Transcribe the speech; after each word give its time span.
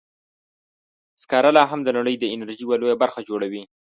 سکاره 1.21 1.49
لا 1.57 1.63
هم 1.71 1.79
د 1.83 1.89
نړۍ 1.97 2.15
د 2.19 2.23
انرژۍ 2.33 2.61
یوه 2.65 2.75
لویه 2.81 2.97
برخه 3.03 3.19
جوړوي. 3.29 3.63